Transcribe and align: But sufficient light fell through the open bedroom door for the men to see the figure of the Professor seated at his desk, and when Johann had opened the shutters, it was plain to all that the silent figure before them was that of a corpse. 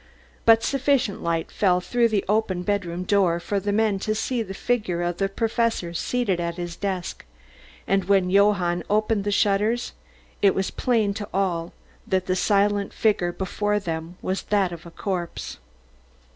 But 0.45 0.63
sufficient 0.63 1.21
light 1.21 1.51
fell 1.51 1.79
through 1.79 2.07
the 2.07 2.25
open 2.27 2.63
bedroom 2.63 3.03
door 3.03 3.39
for 3.39 3.59
the 3.59 3.71
men 3.71 3.99
to 3.99 4.15
see 4.15 4.41
the 4.41 4.55
figure 4.55 5.03
of 5.03 5.17
the 5.17 5.29
Professor 5.29 5.93
seated 5.93 6.39
at 6.39 6.55
his 6.55 6.75
desk, 6.75 7.23
and 7.85 8.05
when 8.05 8.31
Johann 8.31 8.79
had 8.79 8.87
opened 8.89 9.25
the 9.25 9.31
shutters, 9.31 9.91
it 10.41 10.55
was 10.55 10.71
plain 10.71 11.13
to 11.13 11.29
all 11.31 11.71
that 12.07 12.25
the 12.25 12.35
silent 12.35 12.93
figure 12.93 13.31
before 13.31 13.77
them 13.77 14.17
was 14.23 14.41
that 14.41 14.71
of 14.71 14.87
a 14.87 14.89
corpse. 14.89 15.59